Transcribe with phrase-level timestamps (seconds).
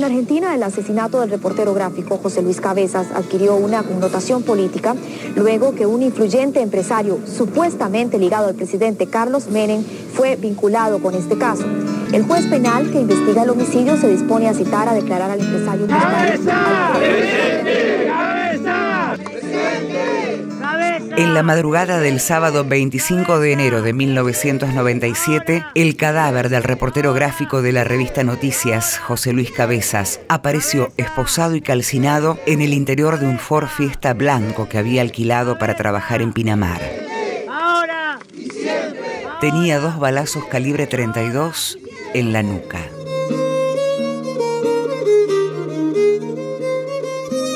[0.00, 4.96] En Argentina, el asesinato del reportero gráfico José Luis Cabezas adquirió una connotación política
[5.36, 9.84] luego que un influyente empresario supuestamente ligado al presidente Carlos Menem
[10.14, 11.64] fue vinculado con este caso.
[12.14, 15.86] El juez penal que investiga el homicidio se dispone a citar a declarar al empresario.
[21.16, 27.62] En la madrugada del sábado 25 de enero de 1997, el cadáver del reportero gráfico
[27.62, 33.26] de la revista Noticias, José Luis Cabezas, apareció esposado y calcinado en el interior de
[33.26, 36.80] un Ford Fiesta blanco que había alquilado para trabajar en Pinamar.
[39.40, 41.78] Tenía dos balazos calibre 32
[42.14, 42.80] en la nuca.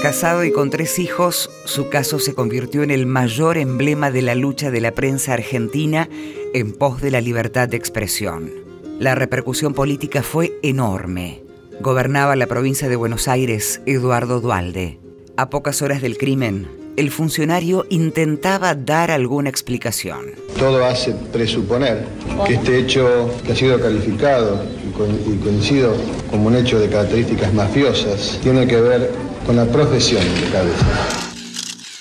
[0.05, 4.35] Casado y con tres hijos, su caso se convirtió en el mayor emblema de la
[4.35, 6.11] lucha de la prensa argentina
[6.53, 8.51] en pos de la libertad de expresión.
[8.99, 11.43] La repercusión política fue enorme.
[11.81, 14.99] Gobernaba la provincia de Buenos Aires Eduardo Dualde.
[15.39, 16.69] A pocas horas del crimen,
[16.99, 20.33] el funcionario intentaba dar alguna explicación.
[20.59, 22.05] Todo hace presuponer
[22.47, 25.97] que este hecho que ha sido calificado y coincido
[26.31, 29.11] como un hecho de características mafiosas tiene que ver
[29.45, 31.09] con la profesión de cabeza.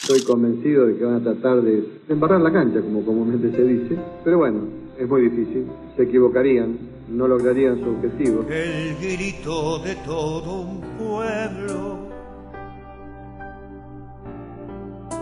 [0.01, 3.97] Estoy convencido de que van a tratar de embarrar la cancha, como comúnmente se dice,
[4.23, 4.61] pero bueno,
[4.97, 5.65] es muy difícil.
[5.95, 6.77] Se equivocarían,
[7.09, 8.45] no lograrían su objetivo.
[8.49, 11.97] El grito de todo un pueblo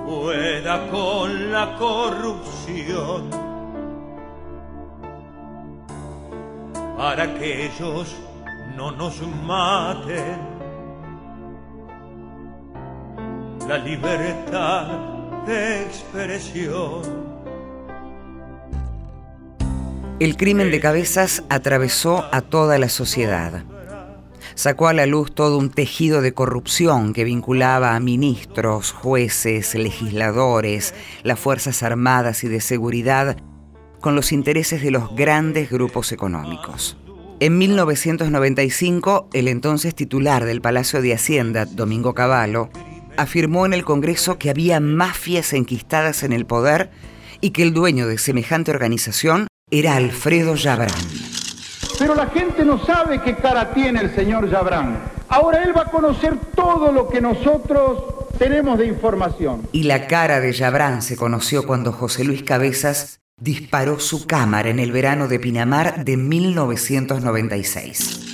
[0.06, 3.30] pueda con la corrupción
[6.98, 8.16] para que ellos
[8.76, 10.61] no nos maten
[13.72, 14.86] la libertad
[15.48, 17.04] de expresión.
[20.20, 23.64] El crimen de cabezas atravesó a toda la sociedad.
[24.56, 30.94] Sacó a la luz todo un tejido de corrupción que vinculaba a ministros, jueces, legisladores,
[31.24, 33.38] las Fuerzas Armadas y de Seguridad
[34.02, 36.98] con los intereses de los grandes grupos económicos.
[37.40, 42.70] En 1995, el entonces titular del Palacio de Hacienda, Domingo Cavallo,
[43.18, 46.90] afirmó en el Congreso que había mafias enquistadas en el poder
[47.42, 50.92] y que el dueño de semejante organización era Alfredo Yabrán.
[51.98, 55.00] Pero la gente no sabe qué cara tiene el señor Yabrán.
[55.30, 59.68] Ahora él va a conocer todo lo que nosotros tenemos de información.
[59.72, 64.80] Y la cara de Yabrán se conoció cuando José Luis Cabezas disparó su cámara en
[64.80, 68.31] el verano de Pinamar de 1996.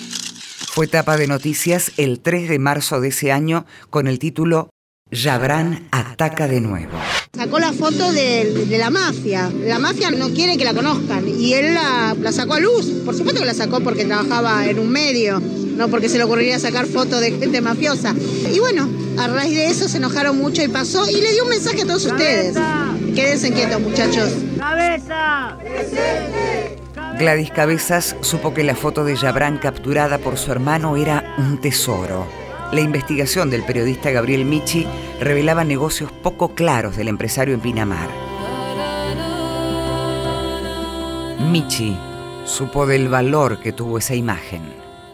[0.77, 4.69] Fue tapa de noticias el 3 de marzo de ese año con el título
[5.09, 6.91] Yabrán ataca de nuevo.
[7.35, 9.49] Sacó la foto de, la mafia.
[9.65, 12.85] La mafia no quiere que la conozcan y él la, sacó a luz.
[13.03, 16.59] Por supuesto que la sacó porque trabajaba en un medio, no porque se le ocurriría
[16.59, 18.13] sacar fotos de gente mafiosa.
[18.53, 18.87] Y bueno,
[19.17, 21.85] a raíz de eso se enojaron mucho y pasó y le dio un mensaje a
[21.87, 22.55] todos ustedes.
[23.15, 24.29] Quédense quietos, muchachos.
[24.59, 25.57] ¡Cabeza!
[27.17, 32.25] Gladys Cabezas supo que la foto de Yabrán capturada por su hermano era un tesoro
[32.73, 34.85] la investigación del periodista Gabriel Michi
[35.21, 38.09] revelaba negocios poco claros del empresario en Pinamar.
[41.49, 41.97] Michi
[42.43, 44.63] supo del valor que tuvo esa imagen.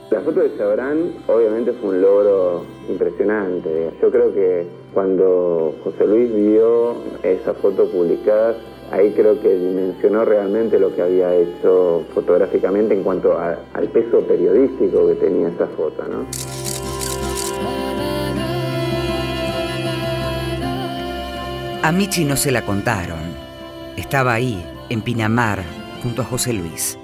[0.09, 3.91] La foto de Sabrán obviamente fue un logro impresionante.
[4.01, 8.55] Yo creo que cuando José Luis vio esa foto publicada,
[8.91, 15.07] ahí creo que dimensionó realmente lo que había hecho fotográficamente en cuanto al peso periodístico
[15.07, 16.03] que tenía esa foto.
[16.07, 16.25] ¿no?
[21.83, 23.19] A Michi no se la contaron.
[23.97, 25.63] Estaba ahí, en Pinamar,
[26.01, 26.97] junto a José Luis.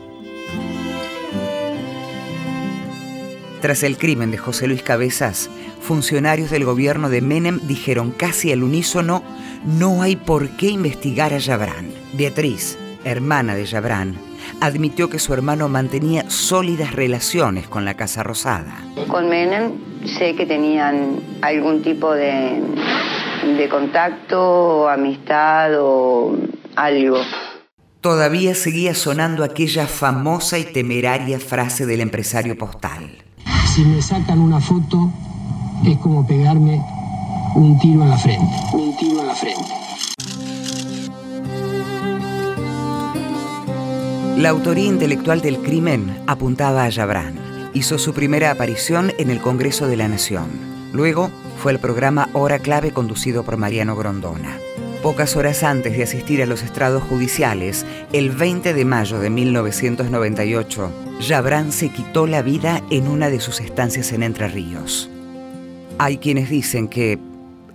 [3.62, 5.50] Tras el crimen de José Luis Cabezas,
[5.82, 9.22] funcionarios del gobierno de Menem dijeron casi al unísono,
[9.66, 11.92] no hay por qué investigar a Yabrán.
[12.14, 14.16] Beatriz, hermana de Yabrán,
[14.62, 18.78] admitió que su hermano mantenía sólidas relaciones con la Casa Rosada.
[19.10, 19.74] Con Menem
[20.06, 22.62] sé que tenían algún tipo de
[23.58, 26.36] de contacto, amistad o
[26.76, 27.18] algo.
[28.02, 33.29] Todavía seguía sonando aquella famosa y temeraria frase del empresario postal.
[33.74, 35.12] Si me sacan una foto,
[35.86, 36.82] es como pegarme
[37.56, 38.56] un tiro en la frente.
[38.74, 39.80] Un tiro en la frente.
[44.38, 47.40] La autoría intelectual del crimen apuntaba a Yabrán.
[47.74, 50.50] Hizo su primera aparición en el Congreso de la Nación.
[50.92, 51.30] Luego
[51.62, 54.58] fue el programa Hora Clave conducido por Mariano Grondona.
[55.02, 60.92] Pocas horas antes de asistir a los estrados judiciales, el 20 de mayo de 1998,
[61.26, 65.10] Jabrán se quitó la vida en una de sus estancias en Entre Ríos.
[66.00, 67.18] Hay quienes dicen que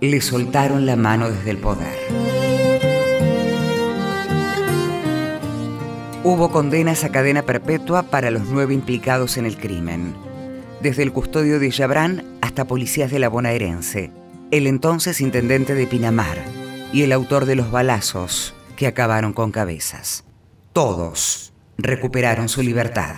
[0.01, 1.97] le soltaron la mano desde el poder.
[6.23, 10.13] Hubo condenas a cadena perpetua para los nueve implicados en el crimen,
[10.79, 14.11] desde el custodio de Jabrán hasta policías de la bonaerense,
[14.51, 16.64] el entonces intendente de Pinamar,
[16.95, 20.23] y el autor de los balazos que acabaron con cabezas.
[20.71, 23.15] Todos recuperaron su libertad.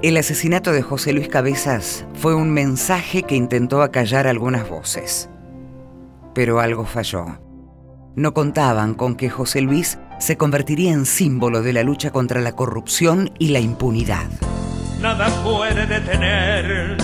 [0.00, 5.28] El asesinato de José Luis Cabezas fue un mensaje que intentó acallar algunas voces.
[6.34, 7.38] Pero algo falló.
[8.16, 12.52] No contaban con que José Luis se convertiría en símbolo de la lucha contra la
[12.52, 14.30] corrupción y la impunidad.
[14.98, 16.97] Nada puede detenernos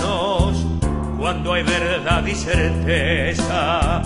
[1.25, 4.03] cuando hay verdad y certeza,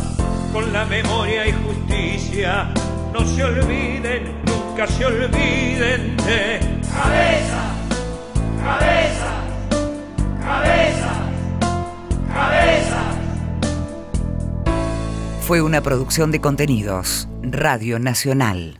[0.54, 2.74] con la memoria y justicia,
[3.12, 6.60] no se olviden, nunca se olviden de
[6.94, 7.75] cabeza,
[8.63, 9.44] cabeza,
[10.42, 11.12] cabeza,
[12.33, 13.01] cabeza.
[15.42, 18.80] Fue una producción de contenidos, Radio Nacional.